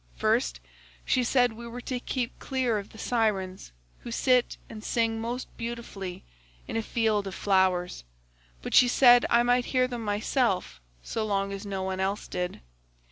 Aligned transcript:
First 0.15 0.59
she 1.05 1.23
said 1.23 1.53
we 1.53 1.67
were 1.67 1.79
to 1.81 1.99
keep 1.99 2.39
clear 2.39 2.79
of 2.79 2.89
the 2.89 2.97
Sirens, 2.97 3.71
who 3.99 4.09
sit 4.11 4.57
and 4.67 4.83
sing 4.83 5.21
most 5.21 5.45
beautifully 5.57 6.23
in 6.67 6.75
a 6.75 6.81
field 6.81 7.27
of 7.27 7.35
flowers; 7.35 8.03
but 8.63 8.73
she 8.73 8.87
said 8.87 9.27
I 9.29 9.43
might 9.43 9.65
hear 9.65 9.87
them 9.87 10.03
myself 10.03 10.81
so 11.03 11.23
long 11.23 11.53
as 11.53 11.67
no 11.67 11.83
one 11.83 11.99
else 11.99 12.27
did. 12.27 12.61